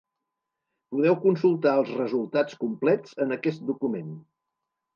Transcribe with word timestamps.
Podeu 0.95 1.17
consultar 1.25 1.75
els 1.81 1.93
resultats 1.99 2.59
complets 2.65 3.15
en 3.27 3.39
aquest 3.39 3.65
document. 3.71 4.13